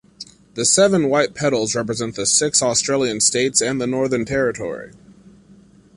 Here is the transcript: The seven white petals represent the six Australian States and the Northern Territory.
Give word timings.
The 0.55 0.65
seven 0.65 1.09
white 1.09 1.35
petals 1.35 1.75
represent 1.75 2.15
the 2.15 2.25
six 2.25 2.63
Australian 2.63 3.19
States 3.21 3.61
and 3.61 3.79
the 3.79 3.85
Northern 3.85 4.25
Territory. 4.25 4.93